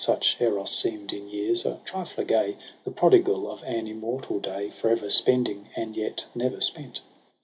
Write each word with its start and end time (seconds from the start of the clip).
Such 0.03 0.37
Eros 0.39 0.71
seemed 0.71 1.13
in 1.13 1.29
years, 1.29 1.63
a 1.63 1.77
trifler 1.85 2.23
gay. 2.23 2.57
The 2.85 2.89
prodigal 2.89 3.47
of 3.51 3.61
an 3.61 3.85
immortal 3.85 4.39
day 4.39 4.71
For 4.71 4.89
ever 4.89 5.11
spending, 5.11 5.69
and 5.75 5.95
yet 5.95 6.25
never 6.33 6.59
spent. 6.59 7.01